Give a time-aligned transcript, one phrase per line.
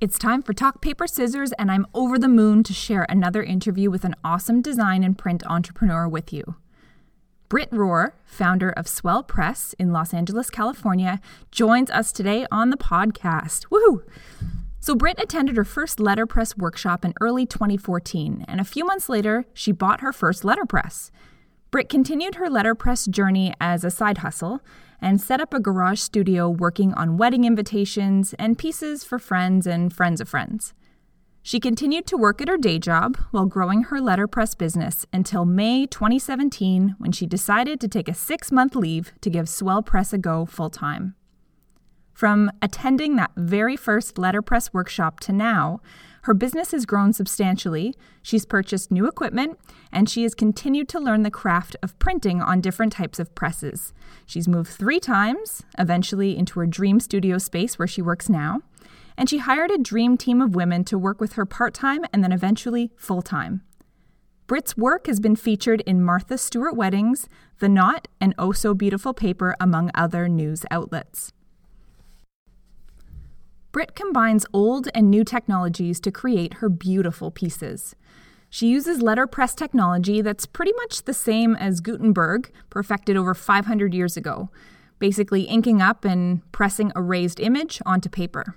[0.00, 3.90] It's time for Talk Paper Scissors, and I'm over the moon to share another interview
[3.90, 6.56] with an awesome design and print entrepreneur with you.
[7.50, 12.78] Britt Rohr, founder of Swell Press in Los Angeles, California, joins us today on the
[12.78, 13.66] podcast.
[13.66, 14.02] Woohoo!
[14.80, 19.44] So, Britt attended her first letterpress workshop in early 2014, and a few months later,
[19.52, 21.10] she bought her first letterpress.
[21.70, 24.62] Britt continued her letterpress journey as a side hustle
[25.00, 29.92] and set up a garage studio working on wedding invitations and pieces for friends and
[29.92, 30.74] friends of friends.
[31.42, 35.86] She continued to work at her day job while growing her letterpress business until May
[35.86, 40.18] 2017 when she decided to take a six month leave to give Swell Press a
[40.18, 41.14] go full time.
[42.12, 45.80] From attending that very first letterpress workshop to now,
[46.22, 47.94] her business has grown substantially.
[48.22, 49.58] She's purchased new equipment
[49.92, 53.92] and she has continued to learn the craft of printing on different types of presses.
[54.26, 58.60] She's moved three times, eventually into her dream studio space where she works now,
[59.16, 62.22] and she hired a dream team of women to work with her part time and
[62.22, 63.62] then eventually full time.
[64.46, 67.28] Britt's work has been featured in Martha Stewart Weddings,
[67.60, 71.32] The Knot, and Oh So Beautiful Paper, among other news outlets.
[73.72, 77.94] Britt combines old and new technologies to create her beautiful pieces.
[78.48, 84.16] She uses letterpress technology that's pretty much the same as Gutenberg, perfected over 500 years
[84.16, 84.50] ago,
[84.98, 88.56] basically inking up and pressing a raised image onto paper.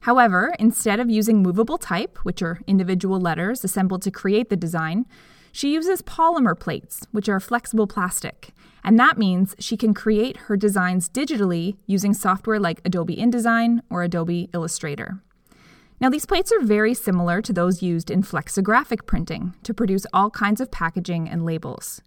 [0.00, 5.04] However, instead of using movable type, which are individual letters assembled to create the design,
[5.52, 8.52] she uses polymer plates, which are flexible plastic,
[8.84, 14.02] and that means she can create her designs digitally using software like Adobe InDesign or
[14.02, 15.22] Adobe Illustrator.
[16.00, 20.30] Now, these plates are very similar to those used in flexographic printing to produce all
[20.30, 22.00] kinds of packaging and labels.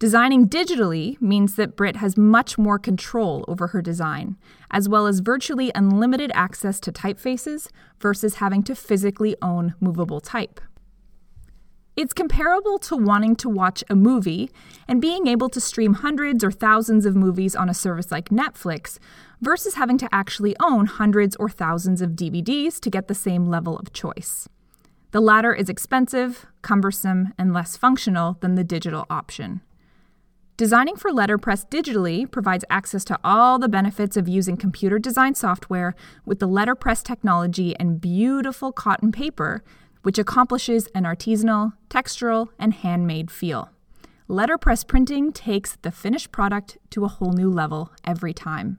[0.00, 4.36] Designing digitally means that Britt has much more control over her design,
[4.72, 7.68] as well as virtually unlimited access to typefaces
[8.00, 10.60] versus having to physically own movable type.
[11.94, 14.50] It's comparable to wanting to watch a movie
[14.88, 18.98] and being able to stream hundreds or thousands of movies on a service like Netflix
[19.42, 23.76] versus having to actually own hundreds or thousands of DVDs to get the same level
[23.76, 24.48] of choice.
[25.10, 29.60] The latter is expensive, cumbersome, and less functional than the digital option.
[30.56, 35.94] Designing for letterpress digitally provides access to all the benefits of using computer design software
[36.24, 39.62] with the letterpress technology and beautiful cotton paper
[40.02, 43.70] which accomplishes an artisanal, textural, and handmade feel.
[44.28, 48.78] Letterpress printing takes the finished product to a whole new level every time.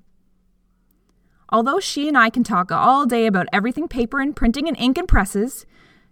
[1.49, 4.97] Although she and I can talk all day about everything paper and printing and ink
[4.97, 5.65] and presses,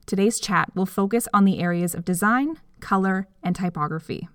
[0.06, 4.28] today's chat will focus on the areas of design, color, and typography.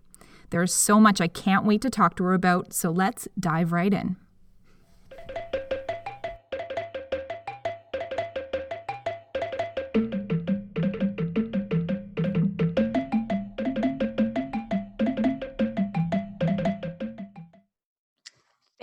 [0.50, 3.72] There is so much I can't wait to talk to her about, so let's dive
[3.72, 4.16] right in.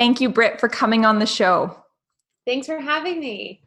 [0.04, 1.78] Thank you, Britt, for coming on the show.
[2.46, 3.62] Thanks for having me.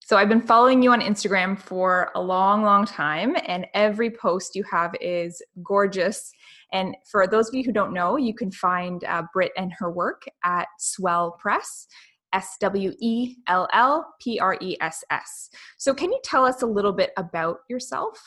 [0.00, 4.56] So, I've been following you on Instagram for a long, long time, and every post
[4.56, 6.32] you have is gorgeous.
[6.72, 9.92] And for those of you who don't know, you can find uh, Britt and her
[9.92, 11.86] work at Swell Press,
[12.32, 15.48] S W E L L P R E S S.
[15.78, 18.20] So, can you tell us a little bit about yourself?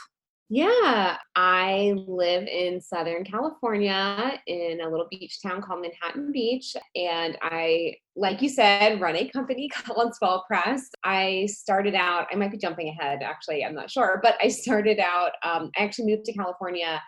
[0.56, 6.76] Yeah, I live in Southern California in a little beach town called Manhattan Beach.
[6.96, 10.91] And I, like you said, run a company called Swell Press.
[11.03, 15.00] I started out, I might be jumping ahead, actually, I'm not sure, but I started
[15.00, 17.02] out, um, I actually moved to California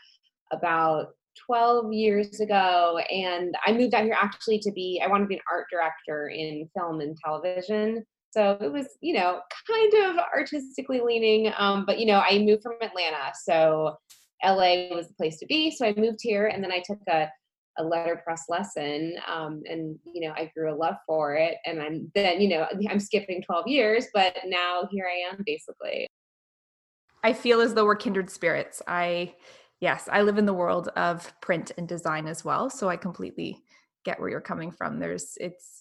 [0.51, 1.09] about
[1.45, 2.97] 12 years ago.
[3.11, 6.29] And I moved out here actually to be, I wanted to be an art director
[6.29, 8.07] in film and television.
[8.35, 11.53] So it was, you know, kind of artistically leaning.
[11.57, 13.31] Um, but, you know, I moved from Atlanta.
[13.43, 13.95] So
[14.43, 15.71] LA was the place to be.
[15.71, 17.29] So I moved here and then I took a,
[17.77, 19.15] a letterpress lesson.
[19.25, 21.55] Um, and, you know, I grew a love for it.
[21.65, 26.07] And I'm then, you know, I'm skipping 12 years, but now here I am basically.
[27.23, 28.81] I feel as though we're kindred spirits.
[28.85, 29.33] I,
[29.79, 32.69] yes, I live in the world of print and design as well.
[32.69, 33.63] So I completely
[34.03, 34.99] get where you're coming from.
[34.99, 35.74] There's, it's,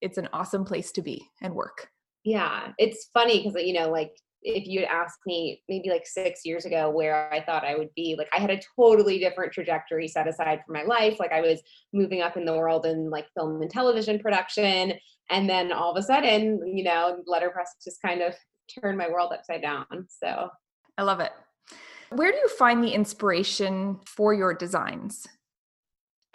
[0.00, 1.88] it's an awesome place to be and work.
[2.24, 4.12] Yeah, it's funny because you know, like
[4.42, 7.92] if you had asked me maybe like six years ago where I thought I would
[7.94, 11.18] be, like I had a totally different trajectory set aside for my life.
[11.18, 11.60] Like I was
[11.92, 14.94] moving up in the world in like film and television production.
[15.30, 18.34] And then all of a sudden, you know, letterpress just kind of
[18.80, 19.86] turned my world upside down.
[20.08, 20.48] So
[20.96, 21.32] I love it.
[22.10, 25.26] Where do you find the inspiration for your designs?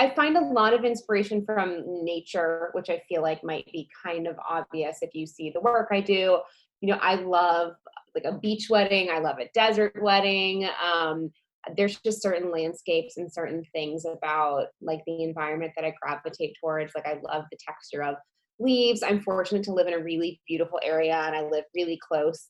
[0.04, 4.28] I find a lot of inspiration from nature, which I feel like might be kind
[4.28, 6.42] of obvious if you see the work I do.
[6.82, 7.76] You know, I love
[8.14, 10.68] like a beach wedding, I love a desert wedding.
[10.84, 11.32] Um,
[11.78, 16.92] there's just certain landscapes and certain things about like the environment that I gravitate towards.
[16.94, 18.16] Like I love the texture of
[18.60, 19.04] leaves.
[19.04, 22.50] I'm fortunate to live in a really beautiful area and I live really close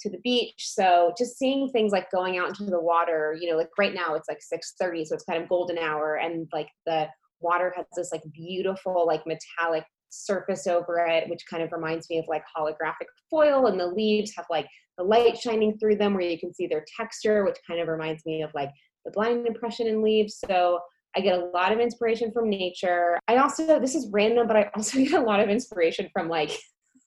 [0.00, 0.54] to the beach.
[0.58, 4.14] So just seeing things like going out into the water, you know, like right now
[4.14, 7.08] it's like 6:30, so it's kind of golden hour, and like the
[7.40, 12.18] water has this like beautiful like metallic surface over it, which kind of reminds me
[12.18, 14.66] of like holographic foil, and the leaves have like
[14.98, 18.24] the light shining through them where you can see their texture, which kind of reminds
[18.26, 18.70] me of like
[19.04, 20.42] the blind impression in leaves.
[20.46, 20.80] So
[21.16, 23.18] I get a lot of inspiration from nature.
[23.28, 26.56] I also, this is random, but I also get a lot of inspiration from like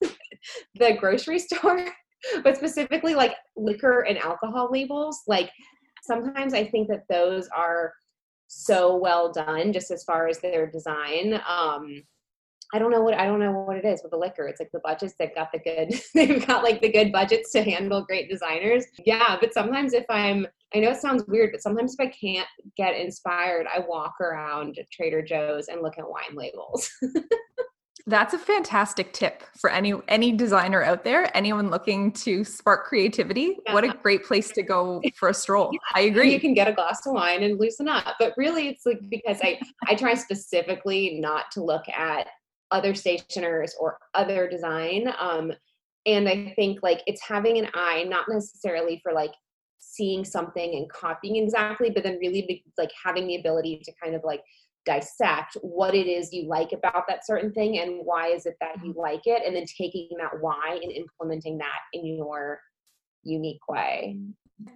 [0.00, 1.86] the grocery store
[2.44, 5.50] but specifically like liquor and alcohol labels like
[6.02, 7.92] sometimes i think that those are
[8.48, 12.02] so well done just as far as their design um
[12.74, 14.48] I don't know what I don't know what it is with the liquor.
[14.48, 17.62] It's like the budgets they've got the good they've got like the good budgets to
[17.62, 18.84] handle great designers.
[19.04, 22.48] Yeah, but sometimes if I'm I know it sounds weird, but sometimes if I can't
[22.76, 26.90] get inspired, I walk around Trader Joe's and look at wine labels.
[28.08, 33.58] That's a fantastic tip for any any designer out there, anyone looking to spark creativity.
[33.66, 33.74] Yeah.
[33.74, 35.70] What a great place to go for a stroll.
[35.72, 35.78] Yeah.
[35.94, 36.32] I agree.
[36.32, 38.14] You can get a glass of wine and loosen up.
[38.20, 42.28] But really it's like because I I try specifically not to look at
[42.70, 45.12] other stationers or other design.
[45.18, 45.52] Um
[46.06, 49.32] and I think like it's having an eye not necessarily for like
[49.78, 54.22] seeing something and copying exactly, but then really like having the ability to kind of
[54.22, 54.42] like
[54.86, 58.76] dissect what it is you like about that certain thing and why is it that
[58.82, 59.00] you mm-hmm.
[59.00, 62.60] like it and then taking that why and implementing that in your
[63.24, 64.16] unique way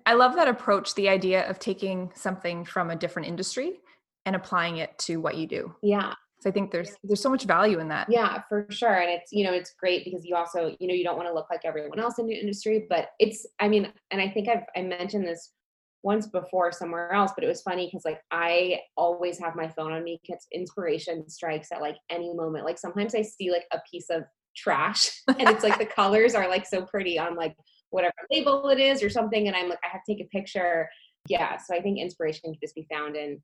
[0.07, 3.81] i love that approach the idea of taking something from a different industry
[4.27, 7.45] and applying it to what you do yeah so I think there's there's so much
[7.45, 8.07] value in that.
[8.09, 8.95] Yeah, for sure.
[8.95, 11.35] And it's you know it's great because you also you know you don't want to
[11.35, 14.65] look like everyone else in the industry, but it's I mean, and I think I've
[14.75, 15.53] I mentioned this
[16.02, 19.93] once before somewhere else, but it was funny because like I always have my phone
[19.93, 22.64] on me because inspiration strikes at like any moment.
[22.64, 24.25] Like sometimes I see like a piece of
[24.56, 27.55] trash and it's like the colors are like so pretty on like
[27.91, 29.47] whatever label it is or something.
[29.47, 30.88] And I'm like, I have to take a picture.
[31.29, 31.58] Yeah.
[31.58, 33.43] So I think inspiration can just be found in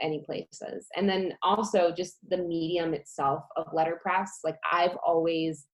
[0.00, 0.86] any places.
[0.96, 4.40] And then also just the medium itself of letterpress.
[4.44, 5.66] Like I've always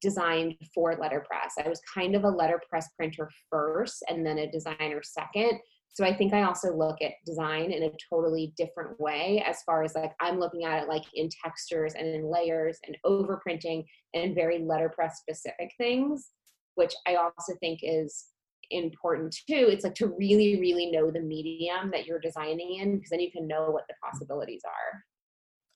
[0.00, 1.54] designed for letterpress.
[1.64, 5.58] I was kind of a letterpress printer first and then a designer second.
[5.98, 9.82] So I think I also look at design in a totally different way as far
[9.82, 13.84] as like I'm looking at it like in textures and in layers and overprinting
[14.14, 16.30] and very letterpress specific things,
[16.76, 18.26] which I also think is
[18.70, 19.66] important too.
[19.70, 23.32] It's like to really, really know the medium that you're designing in because then you
[23.32, 25.02] can know what the possibilities are.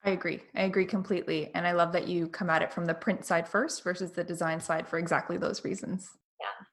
[0.04, 0.42] I agree.
[0.54, 1.50] I agree completely.
[1.54, 4.24] And I love that you come at it from the print side first versus the
[4.24, 6.10] design side for exactly those reasons.
[6.40, 6.66] Yeah.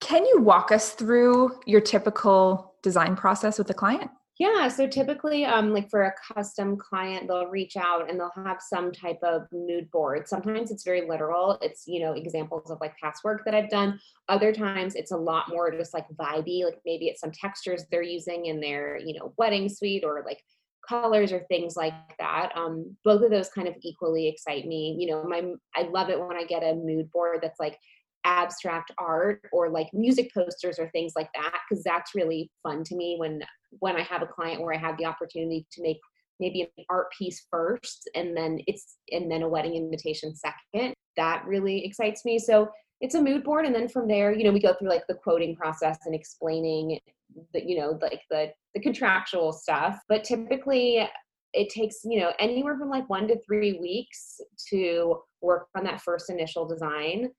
[0.00, 4.10] Can you walk us through your typical design process with the client?
[4.38, 8.60] Yeah, so typically, um, like for a custom client, they'll reach out and they'll have
[8.60, 10.26] some type of mood board.
[10.26, 11.58] Sometimes it's very literal.
[11.60, 14.00] It's you know examples of like past work that I've done.
[14.28, 16.64] Other times it's a lot more just like vibey.
[16.64, 20.42] Like maybe it's some textures they're using in their you know wedding suite or like
[20.88, 22.50] colors or things like that.
[22.56, 24.96] Um, both of those kind of equally excite me.
[24.98, 25.42] You know, my
[25.76, 27.78] I love it when I get a mood board that's like
[28.24, 32.94] abstract art or like music posters or things like that because that's really fun to
[32.94, 33.40] me when
[33.80, 35.98] when I have a client where I have the opportunity to make
[36.38, 40.94] maybe an art piece first and then it's and then a wedding invitation second.
[41.16, 42.38] That really excites me.
[42.38, 42.70] So
[43.00, 45.14] it's a mood board and then from there you know we go through like the
[45.14, 46.98] quoting process and explaining
[47.52, 51.06] the you know like the the contractual stuff but typically
[51.54, 56.00] it takes you know anywhere from like one to three weeks to work on that
[56.00, 57.30] first initial design.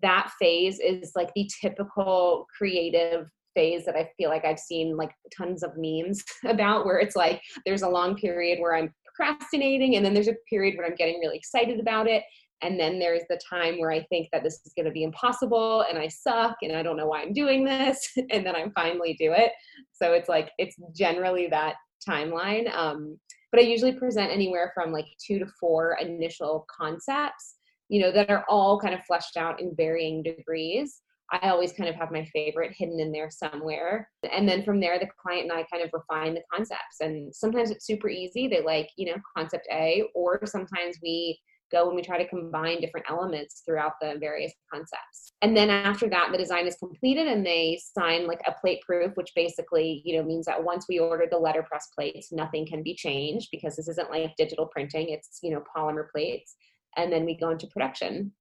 [0.00, 5.10] That phase is like the typical creative phase that i feel like i've seen like
[5.36, 10.04] tons of memes about where it's like there's a long period where i'm procrastinating and
[10.04, 12.22] then there's a period where i'm getting really excited about it
[12.62, 15.84] and then there's the time where I think that this is going to be impossible
[15.88, 18.16] and I suck and I don't know why I'm doing this.
[18.30, 19.52] and then I finally do it.
[19.92, 21.74] So it's like, it's generally that
[22.06, 22.72] timeline.
[22.74, 23.18] Um,
[23.52, 27.56] but I usually present anywhere from like two to four initial concepts,
[27.88, 31.00] you know, that are all kind of fleshed out in varying degrees.
[31.30, 34.08] I always kind of have my favorite hidden in there somewhere.
[34.32, 37.00] And then from there, the client and I kind of refine the concepts.
[37.00, 38.48] And sometimes it's super easy.
[38.48, 41.38] They like, you know, concept A, or sometimes we
[41.70, 45.32] go and we try to combine different elements throughout the various concepts.
[45.42, 49.12] And then after that, the design is completed and they sign like a plate proof,
[49.16, 52.94] which basically, you know, means that once we order the letterpress plates, nothing can be
[52.94, 56.56] changed because this isn't like digital printing, it's, you know, polymer plates.
[56.96, 58.32] And then we go into production.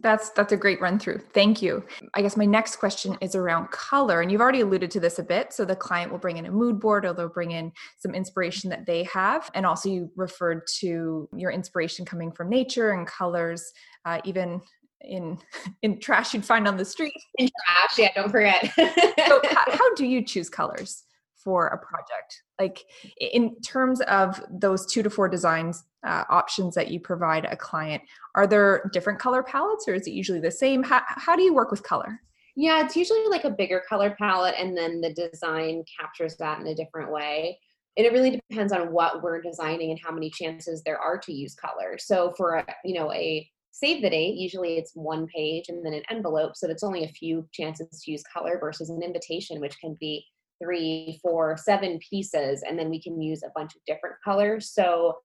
[0.00, 1.20] That's that's a great run through.
[1.32, 1.84] Thank you.
[2.14, 5.22] I guess my next question is around color, and you've already alluded to this a
[5.22, 5.52] bit.
[5.52, 8.70] So the client will bring in a mood board, or they'll bring in some inspiration
[8.70, 13.70] that they have, and also you referred to your inspiration coming from nature and colors,
[14.04, 14.60] uh, even
[15.02, 15.38] in
[15.82, 17.14] in trash you'd find on the street.
[17.38, 18.72] In trash, yeah, don't forget.
[18.74, 21.04] so how, how do you choose colors?
[21.42, 22.42] For a project.
[22.58, 22.84] Like
[23.20, 28.02] in terms of those two to four designs uh, options that you provide a client
[28.34, 30.82] are there different color palettes or is it usually the same?
[30.82, 32.20] How, how do you work with color?
[32.56, 36.66] Yeah it's usually like a bigger color palette and then the design captures that in
[36.66, 37.58] a different way.
[37.96, 41.32] And it really depends on what we're designing and how many chances there are to
[41.32, 41.98] use color.
[41.98, 45.94] So for a you know a save the date usually it's one page and then
[45.94, 49.78] an envelope so it's only a few chances to use color versus an invitation which
[49.80, 50.24] can be
[50.62, 54.72] three, four, seven pieces, and then we can use a bunch of different colors.
[54.72, 55.16] So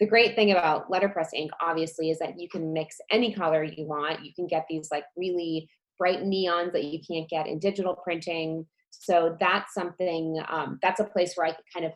[0.00, 3.86] the great thing about letterpress ink, obviously, is that you can mix any color you
[3.86, 4.24] want.
[4.24, 8.66] You can get these like really bright neons that you can't get in digital printing.
[8.90, 11.92] So that's something, um, that's a place where I could kind of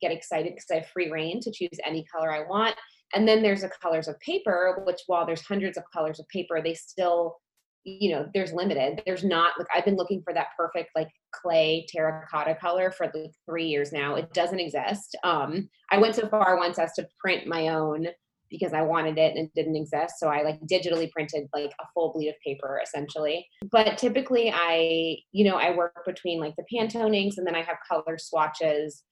[0.00, 2.74] get excited because I have free rein to choose any color I want.
[3.14, 6.60] And then there's the colors of paper, which while there's hundreds of colors of paper,
[6.62, 7.36] they still
[7.84, 9.02] you know there's limited.
[9.06, 13.32] There's not like i've been looking for that perfect like clay terracotta color for like
[13.48, 14.16] three years now.
[14.16, 15.16] It doesn't exist.
[15.24, 18.06] Um i went so far once as to print my own
[18.50, 20.14] because i wanted it and it didn't exist.
[20.18, 23.46] So i like digitally printed like a full bleed of paper essentially.
[23.70, 27.62] But typically i you know i work between like the pantone inks and then i
[27.62, 29.04] have color swatches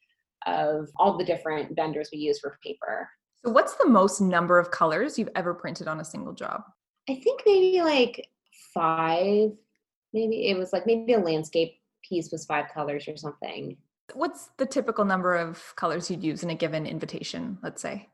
[0.46, 3.08] of all the different vendors we use for paper.
[3.44, 6.62] So what's the most number of colors you've ever printed on a single job?
[7.08, 8.28] I think maybe like
[8.78, 9.50] five,
[10.12, 11.75] maybe it was like maybe a landscape
[12.08, 13.76] piece was five colors or something.
[14.14, 18.08] What's the typical number of colors you'd use in a given invitation, let's say?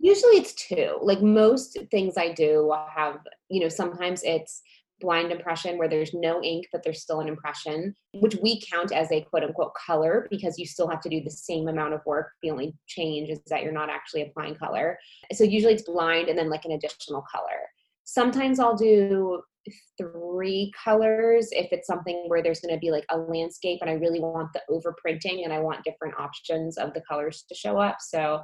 [0.00, 0.98] Usually it's two.
[1.00, 4.62] Like most things I do have, you know, sometimes it's
[5.00, 9.10] blind impression where there's no ink but there's still an impression which we count as
[9.10, 12.32] a quote unquote color because you still have to do the same amount of work
[12.42, 14.98] the only change is that you're not actually applying color
[15.32, 17.70] so usually it's blind and then like an additional color
[18.12, 19.42] sometimes i'll do
[19.98, 23.94] three colors if it's something where there's going to be like a landscape and I
[23.94, 27.96] really want the overprinting and I want different options of the colors to show up.
[28.00, 28.40] So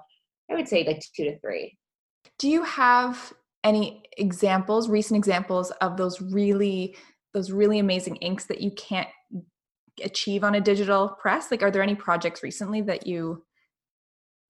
[0.50, 1.76] I would say like two to three.
[2.38, 3.32] Do you have
[3.64, 6.96] any examples, recent examples of those really
[7.34, 9.08] those really amazing inks that you can't
[10.02, 11.50] achieve on a digital press?
[11.50, 13.42] Like are there any projects recently that you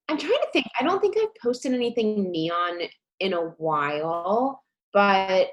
[0.08, 0.66] I'm trying to think.
[0.78, 2.78] I don't think I've posted anything neon
[3.18, 4.62] in a while,
[4.92, 5.48] but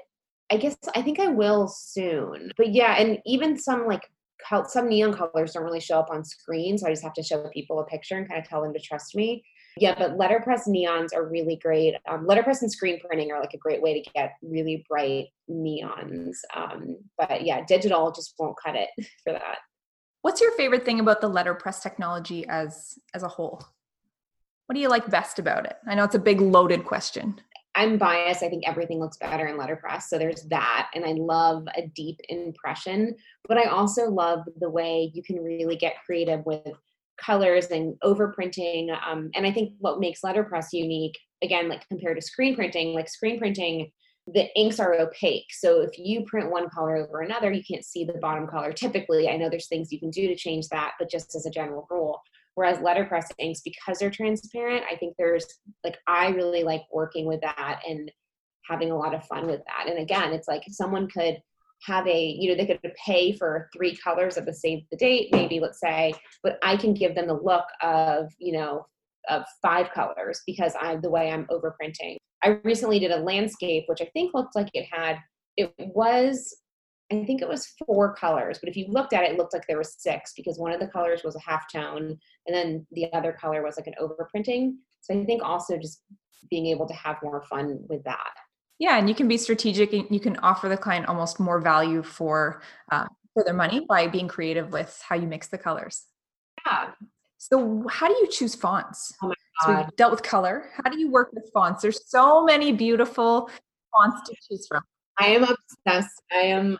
[0.50, 2.50] I guess I think I will soon.
[2.56, 4.08] But yeah, and even some like
[4.66, 7.48] some neon colors don't really show up on screen, so I just have to show
[7.48, 9.44] people a picture and kind of tell them to trust me.
[9.76, 11.94] Yeah, but letterpress neons are really great.
[12.08, 16.36] Um, letterpress and screen printing are like a great way to get really bright neons.
[16.54, 18.90] Um, but yeah, digital just won't cut it
[19.24, 19.58] for that.
[20.22, 23.64] What's your favorite thing about the letterpress technology as as a whole?
[24.66, 25.76] What do you like best about it?
[25.86, 27.40] I know it's a big loaded question.
[27.74, 28.42] I'm biased.
[28.42, 30.08] I think everything looks better in letterpress.
[30.08, 30.90] So there's that.
[30.94, 33.16] And I love a deep impression.
[33.48, 36.72] But I also love the way you can really get creative with
[37.20, 38.96] colors and overprinting.
[39.06, 43.08] Um, and I think what makes letterpress unique, again, like compared to screen printing, like
[43.08, 43.90] screen printing,
[44.26, 45.46] the inks are opaque.
[45.50, 48.72] So if you print one color over another, you can't see the bottom color.
[48.72, 51.50] Typically, I know there's things you can do to change that, but just as a
[51.50, 52.22] general rule,
[52.54, 55.46] Whereas letterpress inks, because they're transparent, I think there's
[55.82, 58.10] like, I really like working with that and
[58.68, 59.88] having a lot of fun with that.
[59.88, 61.38] And again, it's like someone could
[61.82, 65.28] have a, you know, they could pay for three colors of the save the date,
[65.32, 68.86] maybe let's say, but I can give them the look of, you know,
[69.28, 72.16] of five colors because I'm the way I'm overprinting.
[72.42, 75.18] I recently did a landscape, which I think looked like it had,
[75.56, 76.56] it was
[77.12, 79.66] I think it was four colors, but if you looked at it, it looked like
[79.66, 83.12] there was six because one of the colors was a half tone and then the
[83.12, 84.76] other color was like an overprinting.
[85.00, 86.00] So I think also just
[86.50, 88.32] being able to have more fun with that.
[88.78, 92.02] Yeah, and you can be strategic and you can offer the client almost more value
[92.02, 96.04] for uh, for their money by being creative with how you mix the colors.
[96.66, 96.90] Yeah.
[97.38, 99.12] So how do you choose fonts?
[99.22, 99.34] Oh my
[99.64, 99.76] God.
[99.76, 100.70] So we dealt with color.
[100.82, 101.82] How do you work with fonts?
[101.82, 103.50] There's so many beautiful
[103.94, 104.82] fonts to choose from.
[105.18, 106.22] I am obsessed.
[106.32, 106.78] I am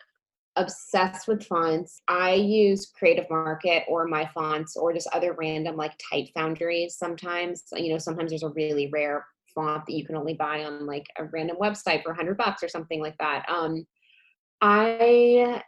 [0.56, 2.02] obsessed with fonts.
[2.08, 7.64] I use Creative Market or MyFonts or just other random like type foundries sometimes.
[7.72, 11.06] You know, sometimes there's a really rare font that you can only buy on like
[11.18, 13.44] a random website for 100 bucks or something like that.
[13.48, 13.86] Um
[14.60, 15.62] I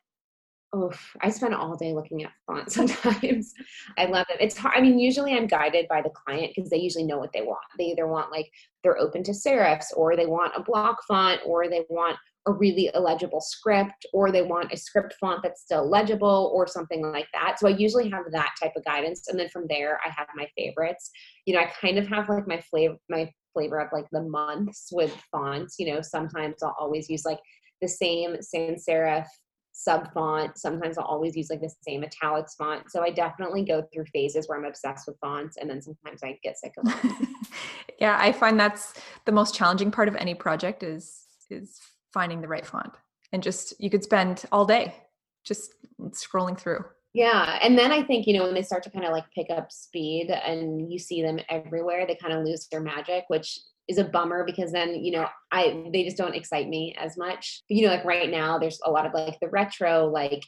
[0.72, 3.54] oh, I spend all day looking at fonts sometimes.
[3.98, 4.38] I love it.
[4.40, 4.74] It's hard.
[4.76, 7.62] I mean, usually I'm guided by the client because they usually know what they want.
[7.78, 8.50] They either want like
[8.82, 12.90] they're open to serifs or they want a block font or they want a really
[12.94, 17.58] illegible script or they want a script font that's still legible or something like that.
[17.58, 20.48] So I usually have that type of guidance and then from there I have my
[20.56, 21.10] favorites.
[21.44, 24.88] You know, I kind of have like my flavor my flavor of like the months
[24.92, 27.40] with fonts, you know, sometimes I'll always use like
[27.80, 29.26] the same sans serif
[29.72, 30.56] sub font.
[30.56, 32.90] Sometimes I'll always use like the same italics font.
[32.90, 36.38] So I definitely go through phases where I'm obsessed with fonts and then sometimes I
[36.42, 37.36] get sick of them.
[38.00, 38.94] yeah, I find that's
[39.26, 41.78] the most challenging part of any project is is
[42.16, 42.94] finding the right font.
[43.32, 44.94] And just you could spend all day
[45.44, 45.74] just
[46.08, 46.82] scrolling through.
[47.12, 47.58] Yeah.
[47.60, 49.70] And then I think, you know, when they start to kind of like pick up
[49.70, 53.58] speed and you see them everywhere, they kind of lose their magic, which
[53.88, 57.62] is a bummer because then you know i they just don't excite me as much
[57.68, 60.42] but, you know like right now there's a lot of like the retro like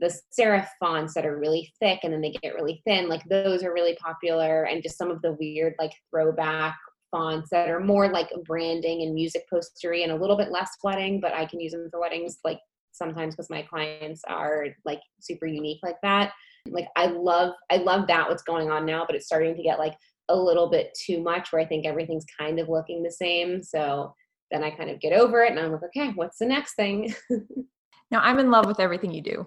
[0.00, 3.62] the serif fonts that are really thick and then they get really thin like those
[3.62, 6.74] are really popular and just some of the weird like throwback
[7.10, 11.20] fonts that are more like branding and music postery and a little bit less wedding
[11.20, 12.60] but i can use them for weddings like
[12.92, 16.32] sometimes because my clients are like super unique like that
[16.68, 19.78] like i love i love that what's going on now but it's starting to get
[19.78, 19.94] like
[20.30, 23.62] a little bit too much where I think everything's kind of looking the same.
[23.62, 24.14] So
[24.50, 27.14] then I kind of get over it and I'm like, okay, what's the next thing?
[28.10, 29.46] now I'm in love with everything you do.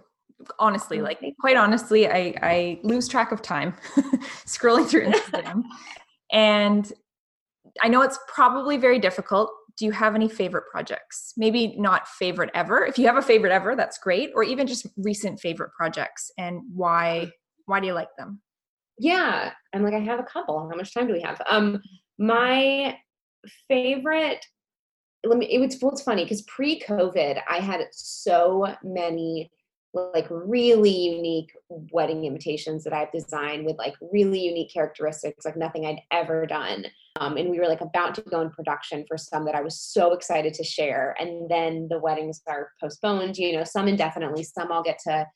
[0.59, 3.75] Honestly, mm, like quite honestly, I, I lose track of time
[4.45, 5.63] scrolling through Instagram.
[6.31, 6.91] and
[7.81, 9.51] I know it's probably very difficult.
[9.77, 11.33] Do you have any favorite projects?
[11.35, 12.85] Maybe not favorite ever.
[12.85, 14.31] If you have a favorite ever, that's great.
[14.35, 17.31] Or even just recent favorite projects and why
[17.65, 18.41] why do you like them?
[18.99, 21.81] yeah i'm like i have a couple how much time do we have um
[22.17, 22.97] my
[23.67, 24.45] favorite
[25.25, 29.49] let me it was, well, it's funny because pre-covid i had so many
[29.93, 35.85] like really unique wedding invitations that I've designed with like really unique characteristics, like nothing
[35.85, 36.85] I'd ever done.
[37.19, 39.79] Um, and we were like about to go in production for some that I was
[39.79, 41.15] so excited to share.
[41.19, 45.27] And then the weddings are postponed, you know, some indefinitely, some I'll get to,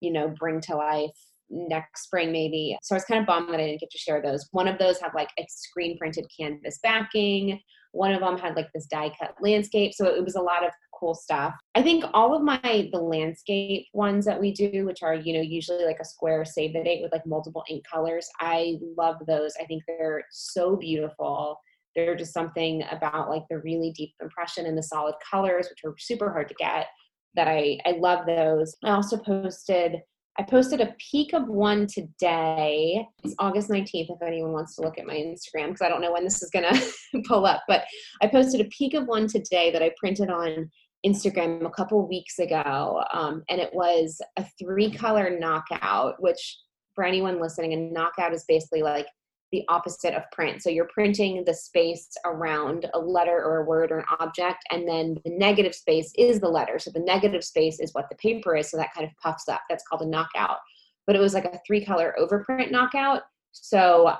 [0.00, 1.10] you know, bring to life
[1.50, 2.76] next spring maybe.
[2.82, 4.48] So I was kind of bummed that I didn't get to share those.
[4.52, 7.60] One of those had like a screen printed canvas backing.
[7.96, 9.94] One of them had like this die cut landscape.
[9.94, 11.54] So it was a lot of cool stuff.
[11.74, 15.40] I think all of my the landscape ones that we do, which are, you know,
[15.40, 19.52] usually like a square save the date with like multiple ink colors, I love those.
[19.60, 21.58] I think they're so beautiful.
[21.94, 25.94] They're just something about like the really deep impression and the solid colors, which are
[25.98, 26.86] super hard to get,
[27.34, 28.76] that I I love those.
[28.84, 30.00] I also posted
[30.38, 33.06] I posted a peek of one today.
[33.24, 36.12] It's August 19th if anyone wants to look at my Instagram because I don't know
[36.12, 37.62] when this is going to pull up.
[37.66, 37.84] But
[38.20, 40.70] I posted a peek of one today that I printed on
[41.06, 43.02] Instagram a couple weeks ago.
[43.14, 46.58] Um, and it was a three color knockout, which
[46.94, 49.06] for anyone listening, a knockout is basically like
[49.52, 50.62] the opposite of print.
[50.62, 54.88] So you're printing the space around a letter or a word or an object, and
[54.88, 56.78] then the negative space is the letter.
[56.78, 58.70] So the negative space is what the paper is.
[58.70, 59.60] So that kind of puffs up.
[59.68, 60.58] That's called a knockout.
[61.06, 63.22] But it was like a three color overprint knockout.
[63.52, 64.16] So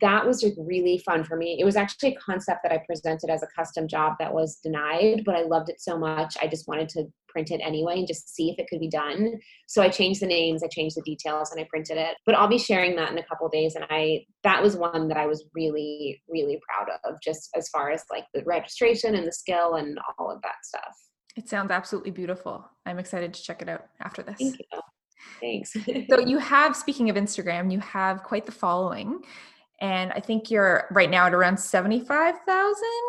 [0.00, 1.58] that was really fun for me.
[1.60, 5.22] It was actually a concept that I presented as a custom job that was denied,
[5.24, 6.36] but I loved it so much.
[6.40, 9.38] I just wanted to print it anyway and just see if it could be done.
[9.66, 12.16] So I changed the names, I changed the details, and I printed it.
[12.24, 13.74] But I'll be sharing that in a couple days.
[13.74, 17.90] And I that was one that I was really, really proud of, just as far
[17.90, 20.94] as like the registration and the skill and all of that stuff.
[21.36, 22.64] It sounds absolutely beautiful.
[22.86, 24.38] I'm excited to check it out after this.
[24.38, 24.80] Thank you.
[25.40, 25.72] Thanks.
[26.08, 29.20] so you have, speaking of Instagram, you have quite the following
[29.80, 33.02] and I think you're right now at around seventy five thousand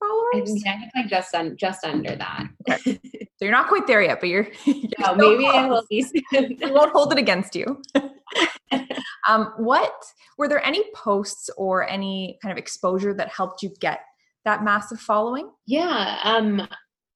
[0.00, 0.62] followers.
[0.64, 2.46] Yeah, I think like just un- just under that.
[2.68, 3.00] Okay.
[3.12, 4.48] so you're not quite there yet, but you're.
[4.64, 6.04] you're no, maybe I will be.
[6.32, 7.80] I won't hold it against you.
[9.28, 9.94] um, what
[10.38, 14.00] were there any posts or any kind of exposure that helped you get
[14.44, 15.50] that massive following?
[15.66, 16.18] Yeah.
[16.24, 16.66] Um,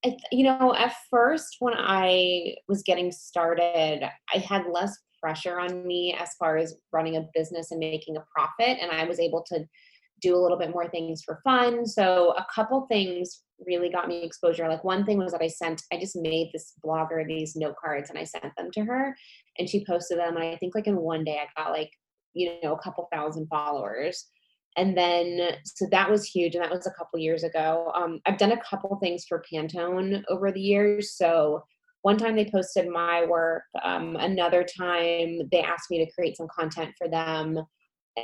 [0.05, 5.87] I, you know, at first when I was getting started, I had less pressure on
[5.87, 8.79] me as far as running a business and making a profit.
[8.81, 9.65] And I was able to
[10.21, 11.87] do a little bit more things for fun.
[11.87, 14.69] So a couple things really got me exposure.
[14.69, 18.11] Like one thing was that I sent, I just made this blogger these note cards
[18.11, 19.17] and I sent them to her
[19.59, 20.37] and she posted them.
[20.37, 21.91] And I think like in one day I got like,
[22.35, 24.27] you know, a couple thousand followers.
[24.77, 26.55] And then, so that was huge.
[26.55, 27.91] And that was a couple years ago.
[27.95, 31.17] Um, I've done a couple things for Pantone over the years.
[31.17, 31.65] So
[32.09, 36.49] one time they posted my work um, another time they asked me to create some
[36.59, 37.63] content for them.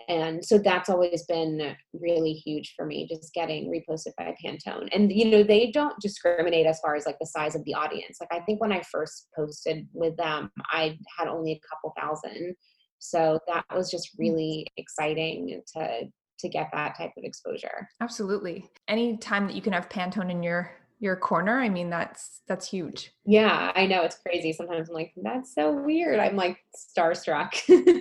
[0.08, 4.88] And so that's always been really huge for me just getting reposted by pantone.
[4.92, 8.16] And you know they don't discriminate as far as like the size of the audience.
[8.22, 12.54] Like i think when i first posted with them i had only a couple thousand.
[13.00, 14.20] So that was just mm.
[14.20, 16.04] really exciting to
[16.38, 17.86] to get that type of exposure.
[18.00, 18.66] Absolutely.
[18.88, 20.72] Any time that you can have pantone in your
[21.04, 25.12] your corner i mean that's that's huge yeah i know it's crazy sometimes i'm like
[25.22, 27.54] that's so weird i'm like starstruck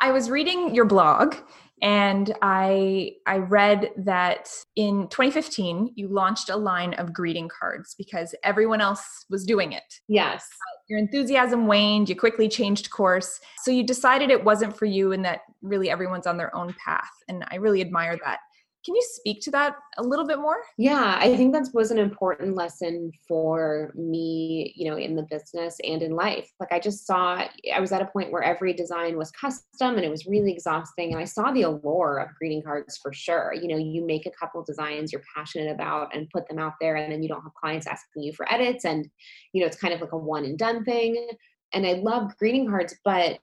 [0.00, 1.36] I was reading your blog
[1.82, 8.34] and I I read that in 2015 you launched a line of greeting cards because
[8.42, 10.00] everyone else was doing it.
[10.08, 10.46] Yes.
[10.88, 13.40] Your enthusiasm waned, you quickly changed course.
[13.62, 17.10] So you decided it wasn't for you and that really everyone's on their own path
[17.28, 18.38] and I really admire that.
[18.86, 20.58] Can you speak to that a little bit more?
[20.78, 25.76] Yeah, I think that was an important lesson for me, you know, in the business
[25.82, 26.48] and in life.
[26.60, 27.44] Like I just saw
[27.74, 31.10] I was at a point where every design was custom and it was really exhausting
[31.10, 33.52] and I saw the allure of greeting cards for sure.
[33.52, 36.94] You know, you make a couple designs you're passionate about and put them out there
[36.94, 39.08] and then you don't have clients asking you for edits and
[39.52, 41.28] you know, it's kind of like a one and done thing.
[41.72, 43.40] And I love greeting cards, but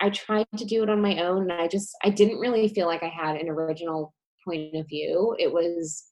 [0.00, 2.88] I tried to do it on my own and I just I didn't really feel
[2.88, 5.34] like I had an original point of view.
[5.38, 6.04] It was,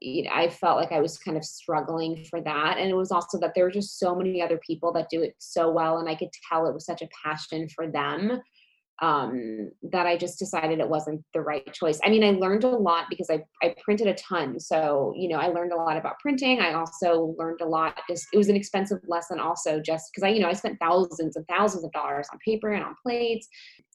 [0.00, 2.78] you know, I felt like I was kind of struggling for that.
[2.78, 5.34] And it was also that there were just so many other people that do it
[5.38, 5.98] so well.
[5.98, 8.40] And I could tell it was such a passion for them
[9.00, 11.98] um, that I just decided it wasn't the right choice.
[12.04, 14.60] I mean, I learned a lot because I, I printed a ton.
[14.60, 16.60] So, you know, I learned a lot about printing.
[16.60, 18.00] I also learned a lot.
[18.08, 21.36] Just, it was an expensive lesson also just because I, you know, I spent thousands
[21.36, 23.48] and thousands of dollars on paper and on plates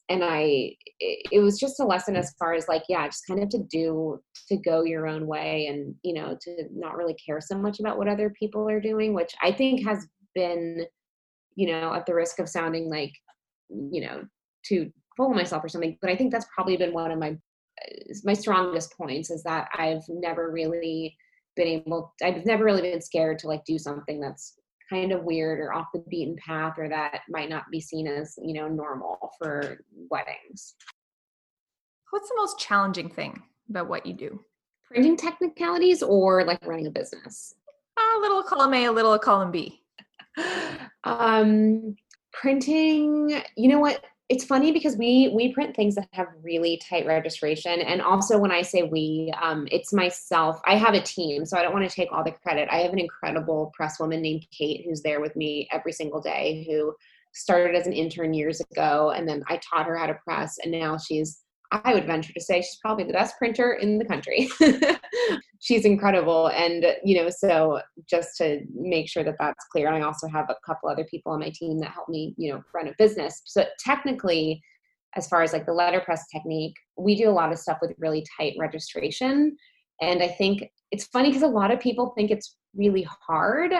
[0.08, 3.48] and I it was just a lesson as far as like yeah just kind of
[3.50, 7.56] to do to go your own way and you know to not really care so
[7.56, 10.86] much about what other people are doing which I think has been
[11.54, 13.12] you know at the risk of sounding like
[13.68, 14.22] you know
[14.64, 17.36] too full of myself or something but I think that's probably been one of my
[18.24, 21.16] my strongest points is that I've never really
[21.56, 24.57] been able I've never really been scared to like do something that's
[24.88, 28.38] kind of weird or off the beaten path or that might not be seen as
[28.42, 29.78] you know normal for
[30.10, 30.74] weddings.
[32.10, 34.40] What's the most challenging thing about what you do?
[34.86, 37.54] Printing technicalities or like running a business?
[37.98, 39.82] A little column a a little column b.
[41.04, 41.96] Um
[42.32, 47.06] printing you know what it's funny because we we print things that have really tight
[47.06, 47.80] registration.
[47.80, 51.62] And also when i say we um, it's myself i have a team so i
[51.62, 52.68] don't want to take all the credit.
[52.70, 56.66] I have an incredible press woman named kate who's there with me every single day
[56.68, 56.94] who
[57.32, 60.72] started as an intern years ago and then i taught her how to press and
[60.72, 64.48] now she's I would venture to say she's probably the best printer in the country.
[65.60, 66.48] she's incredible.
[66.48, 70.48] And, you know, so just to make sure that that's clear, and I also have
[70.48, 73.42] a couple other people on my team that help me, you know, run a business.
[73.44, 74.62] So technically,
[75.16, 78.24] as far as like the letterpress technique, we do a lot of stuff with really
[78.38, 79.56] tight registration.
[80.00, 83.72] And I think it's funny because a lot of people think it's really hard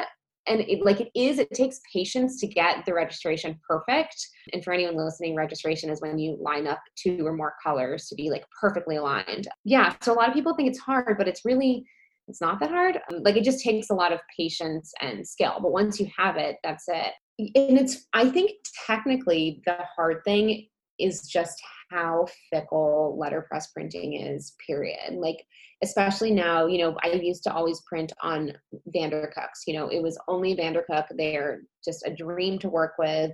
[0.49, 4.17] and it, like it is it takes patience to get the registration perfect.
[4.53, 8.15] And for anyone listening registration is when you line up two or more colors to
[8.15, 9.49] be like perfectly aligned.
[9.65, 11.85] Yeah so a lot of people think it's hard but it's really
[12.27, 12.99] it's not that hard.
[13.11, 15.59] Um, like it just takes a lot of patience and skill.
[15.63, 17.13] But once you have it that's it.
[17.39, 18.53] And it's i think
[18.87, 20.67] technically the hard thing
[20.99, 25.15] is just how fickle letterpress printing is period.
[25.15, 25.45] Like
[25.83, 28.53] especially now you know i used to always print on
[28.95, 33.31] vandercooks you know it was only vandercook they're just a dream to work with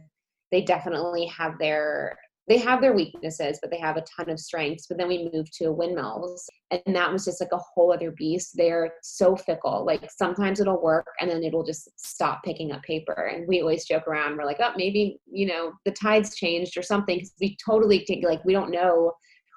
[0.53, 4.87] they definitely have their they have their weaknesses, but they have a ton of strengths.
[4.87, 8.53] But then we moved to windmills, and that was just like a whole other beast.
[8.55, 9.85] They're so fickle.
[9.87, 13.31] Like sometimes it'll work, and then it'll just stop picking up paper.
[13.33, 14.37] And we always joke around.
[14.37, 17.17] We're like, oh, maybe you know the tides changed or something.
[17.17, 19.13] Because we totally take like we don't know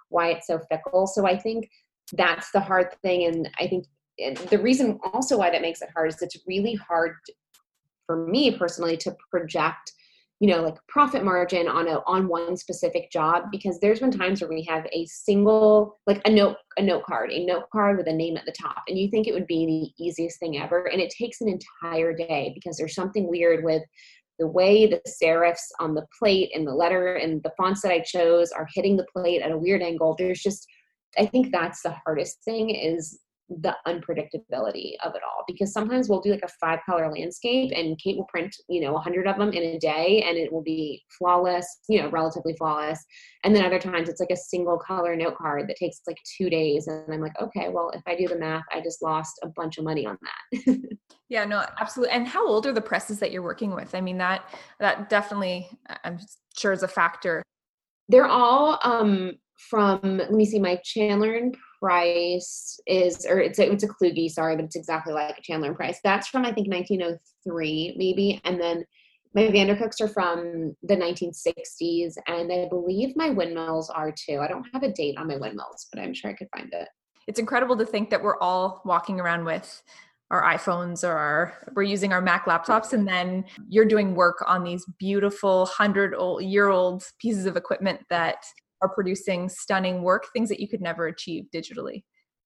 [0.10, 1.08] why it's so fickle.
[1.08, 1.70] So I think
[2.14, 3.86] that's the hard thing, and I think
[4.50, 7.16] the reason also why that makes it hard is it's really hard
[8.06, 9.92] for me personally to project
[10.40, 14.42] you know like profit margin on a on one specific job because there's been times
[14.42, 18.08] where we have a single like a note a note card a note card with
[18.08, 20.86] a name at the top and you think it would be the easiest thing ever
[20.86, 23.84] and it takes an entire day because there's something weird with
[24.40, 28.00] the way the serifs on the plate and the letter and the fonts that I
[28.02, 30.16] chose are hitting the plate at a weird angle.
[30.16, 30.68] There's just
[31.18, 36.20] I think that's the hardest thing is the unpredictability of it all because sometimes we'll
[36.20, 39.38] do like a five color landscape and Kate will print, you know, a hundred of
[39.38, 43.04] them in a day and it will be flawless, you know, relatively flawless.
[43.44, 46.50] And then other times it's like a single color note card that takes like two
[46.50, 46.88] days.
[46.88, 49.78] And I'm like, okay, well, if I do the math, I just lost a bunch
[49.78, 50.80] of money on that.
[51.30, 52.14] yeah, no, absolutely.
[52.16, 53.96] And how old are the presses that you're working with?
[53.96, 54.44] I mean, that,
[54.82, 55.70] that definitely,
[56.04, 56.20] I'm
[56.58, 57.44] sure is a factor.
[58.10, 63.72] They're all um, from, let me see, my Chandler and Price is, or it's a,
[63.72, 66.00] it's a Kluge, sorry, but it's exactly like a Chandler and Price.
[66.04, 68.86] That's from I think 1903 maybe, and then
[69.34, 74.40] my Vandercooks are from the 1960s, and I believe my windmills are too.
[74.40, 76.88] I don't have a date on my windmills, but I'm sure I could find it.
[77.28, 79.84] It's incredible to think that we're all walking around with
[80.32, 84.64] our iPhones or our we're using our Mac laptops and then you're doing work on
[84.64, 88.44] these beautiful 100 year old pieces of equipment that
[88.82, 92.04] are producing stunning work, things that you could never achieve digitally.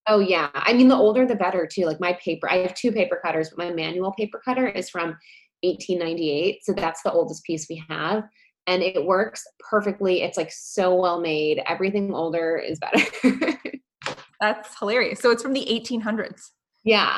[0.08, 0.50] Oh yeah.
[0.54, 1.86] I mean the older the better too.
[1.86, 5.16] Like my paper, I have two paper cutters, but my manual paper cutter is from
[5.62, 6.64] 1898.
[6.64, 8.24] So that's the oldest piece we have.
[8.68, 10.22] And it works perfectly.
[10.22, 11.62] It's like so well made.
[11.68, 13.58] Everything older is better.
[14.40, 15.20] that's hilarious.
[15.20, 16.42] So it's from the 1800s.
[16.84, 17.18] Yeah.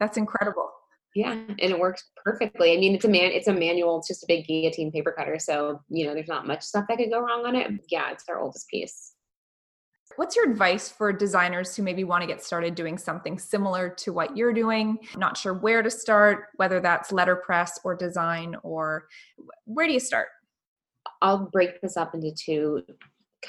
[0.00, 0.70] That's incredible
[1.18, 4.22] yeah and it works perfectly i mean it's a man it's a manual it's just
[4.22, 7.18] a big guillotine paper cutter so you know there's not much stuff that could go
[7.18, 9.14] wrong on it yeah it's our oldest piece
[10.16, 14.12] What's your advice for designers who maybe want to get started doing something similar to
[14.12, 14.98] what you're doing?
[15.16, 19.06] Not sure where to start, whether that's letterpress or design, or
[19.66, 20.28] where do you start?
[21.22, 22.82] I'll break this up into two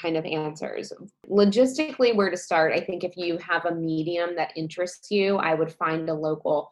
[0.00, 0.92] kind of answers.
[1.28, 5.54] Logistically, where to start, I think if you have a medium that interests you, I
[5.54, 6.70] would find a local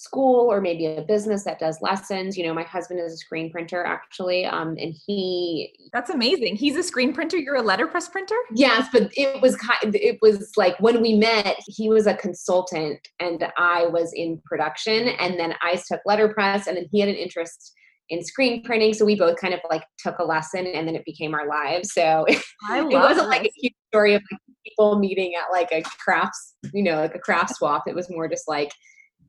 [0.00, 2.36] school or maybe a business that does lessons.
[2.36, 5.74] You know, my husband is a screen printer actually, um, and he.
[5.92, 6.56] That's amazing.
[6.56, 7.36] He's a screen printer.
[7.36, 8.36] You're a letterpress printer.
[8.54, 9.94] Yes, but it was kind.
[9.94, 15.08] It was like when we met, he was a consultant and I was in production,
[15.08, 17.74] and then I took letterpress, and then he had an interest
[18.08, 18.94] in screen printing.
[18.94, 21.92] So we both kind of like took a lesson and then it became our lives.
[21.92, 22.42] So it
[22.92, 26.96] wasn't like a cute story of like people meeting at like a crafts, you know,
[26.96, 27.84] like a craft swap.
[27.86, 28.72] It was more just like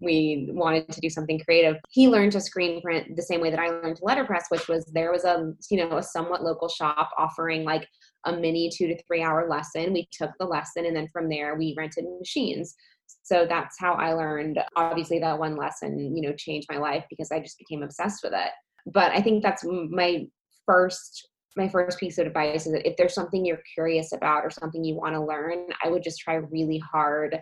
[0.01, 1.77] we wanted to do something creative.
[1.89, 4.85] He learned to screen print the same way that I learned to letterpress, which was
[4.85, 7.87] there was a you know a somewhat local shop offering like
[8.25, 9.93] a mini two to three hour lesson.
[9.93, 12.75] We took the lesson and then from there we rented machines.
[13.23, 14.59] So that's how I learned.
[14.75, 18.33] Obviously, that one lesson you know changed my life because I just became obsessed with
[18.33, 18.51] it.
[18.87, 20.25] But I think that's my
[20.65, 24.49] first my first piece of advice is that if there's something you're curious about or
[24.49, 27.41] something you want to learn, I would just try really hard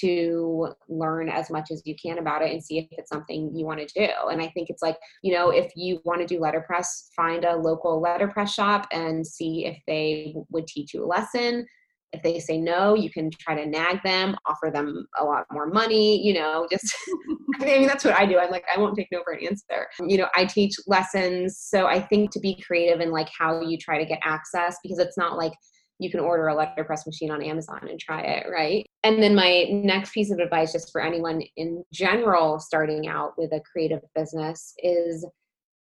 [0.00, 3.64] to learn as much as you can about it and see if it's something you
[3.64, 4.12] want to do.
[4.30, 7.56] And I think it's like, you know, if you want to do letterpress, find a
[7.56, 11.66] local letterpress shop and see if they would teach you a lesson.
[12.12, 15.66] If they say no, you can try to nag them, offer them a lot more
[15.68, 16.92] money, you know, just,
[17.60, 18.36] I mean, that's what I do.
[18.38, 19.86] I'm like, I won't take no for an answer.
[20.00, 21.58] You know, I teach lessons.
[21.58, 24.98] So I think to be creative in like how you try to get access because
[24.98, 25.52] it's not like,
[26.00, 28.86] you can order a letterpress machine on Amazon and try it, right?
[29.04, 33.52] And then my next piece of advice, just for anyone in general starting out with
[33.52, 35.26] a creative business, is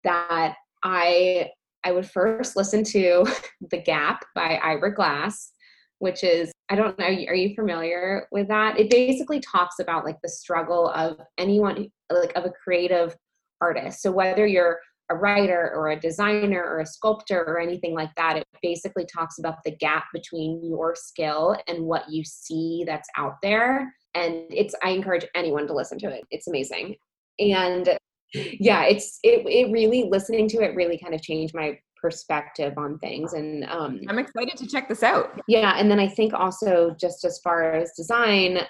[0.03, 1.51] that I
[1.85, 3.25] I would first listen to
[3.71, 5.53] The Gap by Ira Glass,
[6.01, 8.79] which is I don't know, are you familiar with that?
[8.79, 13.17] It basically talks about like the struggle of anyone like of a creative
[13.61, 14.03] artist.
[14.03, 18.37] So whether you're a writer or a designer or a sculptor or anything like that.
[18.37, 23.37] It basically talks about the gap between your skill and what you see that's out
[23.43, 23.95] there.
[24.15, 26.25] And it's, I encourage anyone to listen to it.
[26.31, 26.97] It's amazing.
[27.39, 27.97] And
[28.35, 32.97] yeah, it's, it, it really, listening to it really kind of changed my perspective on
[33.01, 36.95] things and um i'm excited to check this out yeah and then i think also
[37.01, 38.61] just as far as design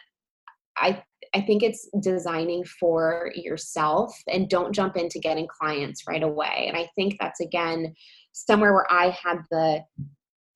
[0.79, 1.03] i
[1.35, 6.67] I think it's designing for yourself and don't jump into getting clients right away.
[6.69, 7.95] And I think that's again
[8.33, 9.83] somewhere where I had the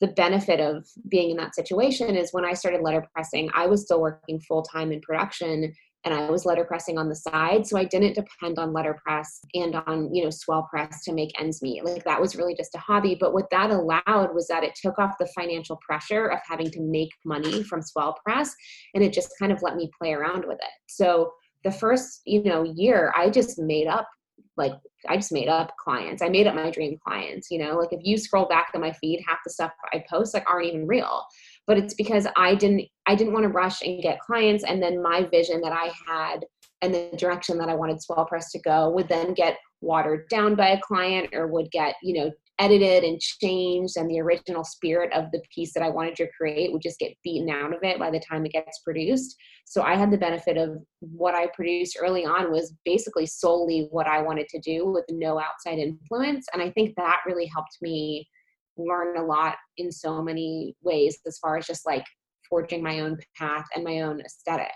[0.01, 4.01] the benefit of being in that situation is when I started letterpressing, I was still
[4.01, 5.73] working full time in production
[6.05, 7.67] and I was letterpressing on the side.
[7.67, 11.63] So I didn't depend on letterpress and on, you know, swell press to make ends
[11.63, 11.85] meet.
[11.85, 13.17] Like that was really just a hobby.
[13.19, 16.81] But what that allowed was that it took off the financial pressure of having to
[16.81, 18.55] make money from swell press
[18.95, 20.73] and it just kind of let me play around with it.
[20.89, 21.33] So
[21.65, 24.09] the first, you know, year I just made up
[24.57, 24.73] like
[25.09, 26.23] I just made up clients.
[26.23, 28.93] I made up my dream clients, you know, like if you scroll back on my
[28.93, 31.25] feed, half the stuff I post like aren't even real.
[31.67, 35.03] But it's because I didn't I didn't want to rush and get clients and then
[35.03, 36.45] my vision that I had
[36.83, 40.55] and the direction that I wanted Swell Press to go would then get watered down
[40.55, 45.13] by a client or would get, you know, edited and changed and the original spirit
[45.13, 47.99] of the piece that I wanted to create would just get beaten out of it
[47.99, 49.37] by the time it gets produced.
[49.65, 54.07] So I had the benefit of what I produced early on was basically solely what
[54.07, 56.47] I wanted to do with no outside influence.
[56.53, 58.29] And I think that really helped me
[58.77, 62.05] learn a lot in so many ways as far as just like
[62.49, 64.73] forging my own path and my own aesthetic.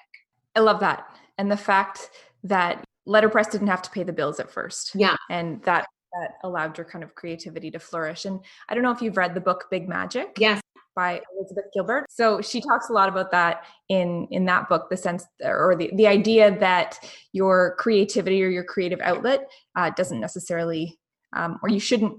[0.54, 1.04] I love that.
[1.38, 2.10] And the fact
[2.44, 4.92] that letterpress didn't have to pay the bills at first.
[4.94, 5.16] Yeah.
[5.30, 8.24] And that that allowed your kind of creativity to flourish.
[8.24, 10.36] And I don't know if you've read the book Big Magic.
[10.38, 10.60] Yes.
[10.94, 12.06] By Elizabeth Gilbert.
[12.08, 15.90] So she talks a lot about that in in that book, the sense or the,
[15.94, 16.98] the idea that
[17.32, 20.98] your creativity or your creative outlet uh, doesn't necessarily
[21.34, 22.18] um, or you shouldn't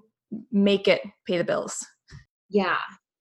[0.51, 1.83] make it pay the bills.
[2.49, 2.77] Yeah.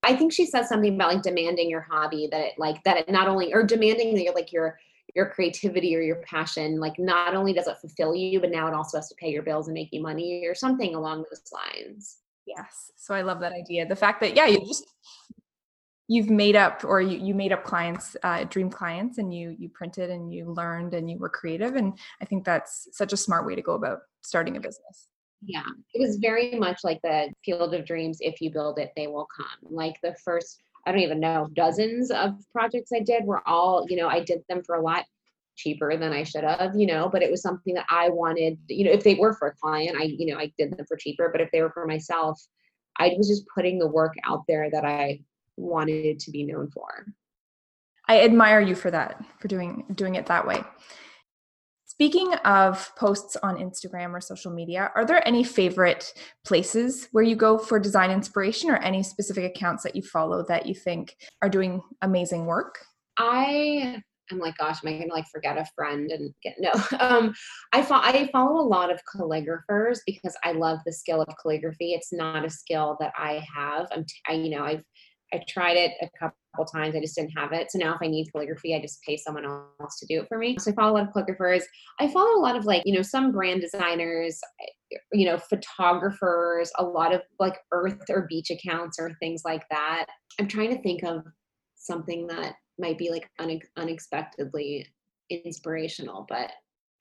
[0.06, 3.10] I think she says something about like demanding your hobby that it like that it
[3.10, 4.78] not only or demanding that you're like your
[5.14, 8.74] your creativity or your passion like not only does it fulfill you but now it
[8.74, 12.18] also has to pay your bills and make you money or something along those lines.
[12.46, 12.92] Yes.
[12.96, 13.86] So i love that idea.
[13.86, 14.86] The fact that yeah you just
[16.08, 19.68] you've made up or you, you made up clients uh, dream clients and you you
[19.68, 23.44] printed and you learned and you were creative and i think that's such a smart
[23.44, 25.08] way to go about starting a business
[25.42, 29.06] yeah it was very much like the field of dreams if you build it they
[29.06, 33.46] will come like the first I don't even know, dozens of projects I did were
[33.46, 35.04] all, you know, I did them for a lot
[35.56, 38.84] cheaper than I should have, you know, but it was something that I wanted, you
[38.84, 41.28] know, if they were for a client, I, you know, I did them for cheaper,
[41.32, 42.40] but if they were for myself,
[42.98, 45.20] I was just putting the work out there that I
[45.56, 47.06] wanted to be known for.
[48.06, 50.62] I admire you for that, for doing doing it that way.
[51.96, 56.12] Speaking of posts on Instagram or social media, are there any favorite
[56.44, 60.66] places where you go for design inspiration or any specific accounts that you follow that
[60.66, 62.78] you think are doing amazing work?
[63.16, 66.70] I am like, gosh, am I gonna like forget a friend and get no?
[67.00, 67.34] Um,
[67.72, 71.94] I fo- I follow a lot of calligraphers because I love the skill of calligraphy.
[71.94, 73.86] It's not a skill that I have.
[73.90, 74.84] I'm, t- I, you know, I've
[75.32, 76.96] I tried it a couple times.
[76.96, 77.70] I just didn't have it.
[77.70, 80.38] So now if I need calligraphy, I just pay someone else to do it for
[80.38, 80.56] me.
[80.58, 81.62] So I follow a lot of calligraphers.
[82.00, 84.40] I follow a lot of like, you know, some brand designers,
[85.12, 90.06] you know, photographers, a lot of like earth or beach accounts or things like that.
[90.40, 91.22] I'm trying to think of
[91.74, 94.86] something that might be like une- unexpectedly
[95.30, 96.52] inspirational, but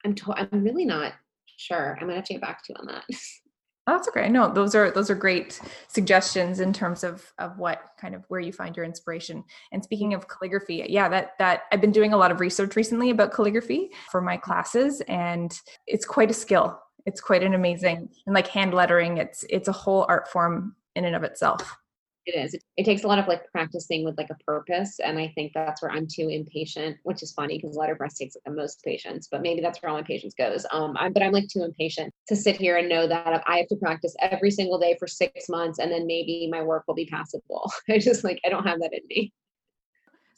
[0.04, 1.12] I'm to- I'm really not
[1.56, 1.96] sure.
[2.00, 3.04] I'm gonna have to get back to you on that.
[3.88, 4.28] Oh, that's okay.
[4.28, 8.40] No, those are those are great suggestions in terms of of what kind of where
[8.40, 9.44] you find your inspiration.
[9.70, 13.10] And speaking of calligraphy, yeah, that that I've been doing a lot of research recently
[13.10, 16.80] about calligraphy for my classes, and it's quite a skill.
[17.04, 19.18] It's quite an amazing and like hand lettering.
[19.18, 21.78] It's it's a whole art form in and of itself
[22.26, 22.54] it is.
[22.76, 25.82] It, takes a lot of like practicing with like a purpose and i think that's
[25.82, 29.42] where i'm too impatient which is funny because letterpress takes like the most patience but
[29.42, 30.64] maybe that's where all my patience goes.
[30.70, 33.66] Um I'm, but i'm like too impatient to sit here and know that i have
[33.68, 37.06] to practice every single day for six months and then maybe my work will be
[37.06, 37.72] passable.
[37.90, 39.32] I just like i don't have that in me.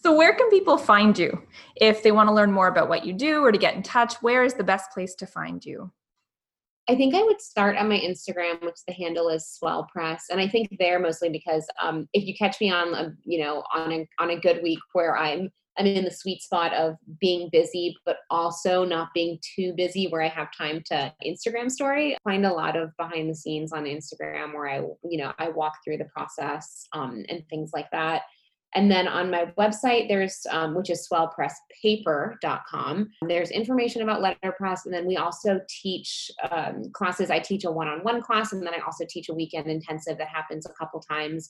[0.00, 1.42] So where can people find you
[1.76, 4.14] if they want to learn more about what you do or to get in touch?
[4.22, 5.90] Where is the best place to find you
[6.88, 10.40] I think I would start on my Instagram, which the handle is Swell Press, and
[10.40, 13.92] I think there mostly because um, if you catch me on a you know on
[13.92, 17.94] a on a good week where I'm I'm in the sweet spot of being busy,
[18.04, 22.16] but also not being too busy where I have time to Instagram story.
[22.24, 25.74] Find a lot of behind the scenes on Instagram where I you know I walk
[25.84, 28.22] through the process um, and things like that.
[28.74, 33.08] And then on my website, there's um, which is swellpresspaper.com.
[33.26, 37.30] There's information about letterpress, and then we also teach um, classes.
[37.30, 40.66] I teach a one-on-one class, and then I also teach a weekend intensive that happens
[40.66, 41.48] a couple times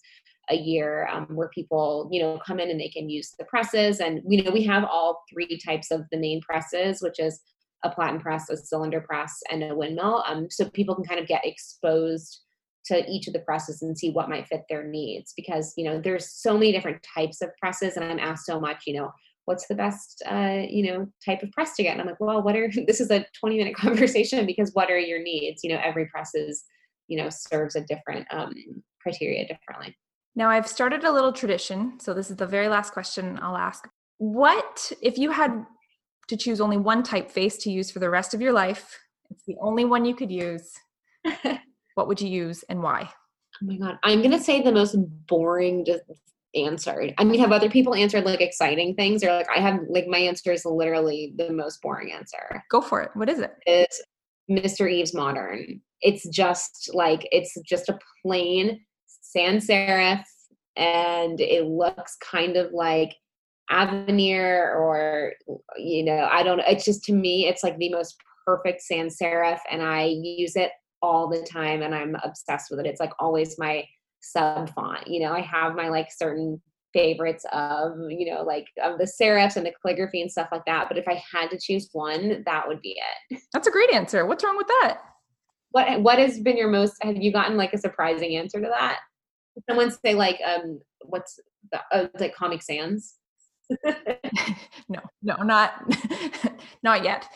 [0.51, 3.99] a year, um, where people you know come in and they can use the presses.
[4.01, 7.41] And you know we have all three types of the main presses, which is
[7.85, 10.23] a platen press, a cylinder press, and a windmill.
[10.27, 12.43] Um, so people can kind of get exposed
[12.89, 16.01] to each of the presses and see what might fit their needs because you know
[16.01, 19.11] there's so many different types of presses and i'm asked so much you know
[19.49, 21.93] what's the best uh, you know type of press to get?
[21.93, 24.99] And i'm like well what are this is a 20 minute conversation because what are
[24.99, 25.65] your needs?
[25.65, 26.65] You know every press is
[27.09, 28.53] you know serves a different um,
[29.03, 29.97] criteria differently.
[30.37, 33.89] Now i've started a little tradition so this is the very last question i'll ask.
[34.19, 35.65] What if you had
[36.29, 38.99] to choose only one typeface to use for the rest of your life
[39.31, 40.75] it's the only one you could use
[41.99, 43.11] what would you use and why?
[43.61, 44.95] Oh my god, I'm gonna say the most
[45.27, 45.85] boring
[46.55, 47.11] answer.
[47.19, 50.19] I mean, have other people answered like exciting things, or like I have like my
[50.19, 52.63] answer is literally the most boring answer.
[52.71, 53.11] Go for it.
[53.15, 53.53] What is it?
[53.67, 54.01] It's
[54.49, 54.89] Mr.
[54.89, 55.81] Eaves Modern.
[56.01, 60.23] It's just like it's just a plain sans serif,
[60.77, 63.17] and it looks kind of like
[63.71, 65.33] Avenir or
[65.77, 66.61] you know I don't.
[66.61, 68.15] It's just to me, it's like the most
[68.47, 70.71] perfect sans serif, and I use it
[71.03, 72.87] all the time and I'm obsessed with it.
[72.87, 73.85] It's like always my
[74.21, 75.07] sub font.
[75.07, 76.61] You know, I have my like certain
[76.93, 80.89] favorites of, you know, like of the serifs and the calligraphy and stuff like that.
[80.89, 82.99] But if I had to choose one, that would be
[83.31, 83.41] it.
[83.53, 84.27] That's a great answer.
[84.27, 84.99] What's wrong with that?
[85.71, 89.01] What what has been your most have you gotten like a surprising answer to that?
[89.69, 91.39] Someone say like um what's
[91.71, 93.17] the uh, like Comic Sans?
[94.89, 95.95] no, no, not
[96.83, 97.29] not yet.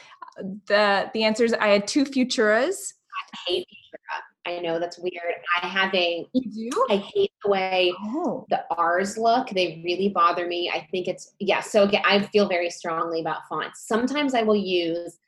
[0.67, 2.95] The the answers I had two Futuras.
[3.35, 4.20] I hate Futura.
[4.45, 5.35] I know that's weird.
[5.62, 6.26] I have a.
[6.33, 6.87] You do?
[6.91, 9.49] I hate the way Oh, the R's look.
[9.51, 10.70] They really bother me.
[10.72, 11.61] I think it's yeah.
[11.61, 13.87] So again, I feel very strongly about fonts.
[13.87, 15.18] Sometimes I will use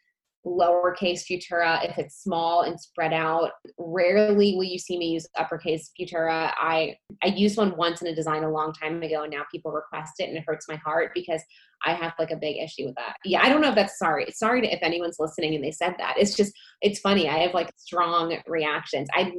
[0.46, 3.52] lowercase Futura if it's small and spread out.
[3.78, 6.52] Rarely will you see me use uppercase Futura.
[6.59, 9.72] I I used one once in a design a long time ago, and now people
[9.72, 11.42] request it, and it hurts my heart because
[11.85, 13.16] I have like a big issue with that.
[13.24, 14.26] Yeah, I don't know if that's sorry.
[14.32, 16.14] Sorry to, if anyone's listening and they said that.
[16.18, 17.28] It's just it's funny.
[17.28, 19.09] I have like strong reactions.
[19.12, 19.32] I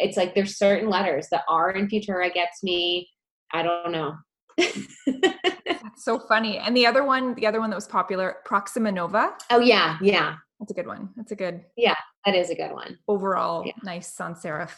[0.00, 1.28] it's like there's certain letters.
[1.30, 3.08] that R in Futura gets me.
[3.52, 4.14] I don't know.
[4.58, 6.58] that's so funny.
[6.58, 9.32] And the other one, the other one that was popular, Proxima Nova.
[9.50, 10.36] oh yeah, yeah.
[10.60, 11.10] That's a good one.
[11.16, 11.94] That's a good Yeah,
[12.26, 12.98] That is a good one.
[13.06, 13.72] overall Yeah.
[13.84, 14.72] nice sans serif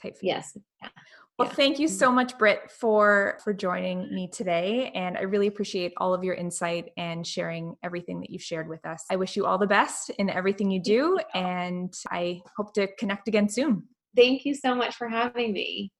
[0.00, 0.16] type.
[0.22, 0.56] Yes.
[1.42, 1.56] Well, Yeah.
[1.56, 6.14] thank you so much, Britt, for for joining me today, and I really appreciate all
[6.14, 9.04] of your insight and sharing everything that you've shared with us.
[9.10, 13.26] I wish you all the best in everything you do, and I hope to connect
[13.26, 13.88] again soon.
[14.14, 15.90] Thank you so much for having me.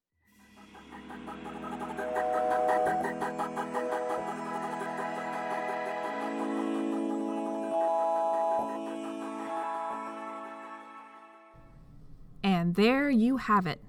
[12.44, 13.80] And there you have it.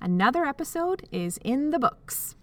[0.00, 2.36] Another episode is in the books.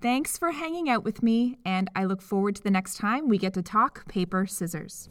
[0.00, 3.38] Thanks for hanging out with me, and I look forward to the next time we
[3.38, 5.08] get to talk paper scissors.